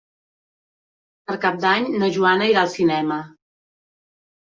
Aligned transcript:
Per 1.27 1.37
Cap 1.45 1.61
d'Any 1.67 1.87
na 2.01 2.11
Joana 2.19 2.51
irà 2.57 2.67
al 2.67 2.75
cinema. 2.81 3.23